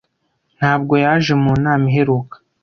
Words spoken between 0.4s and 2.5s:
Ntabwo yaje mu nama iheruka.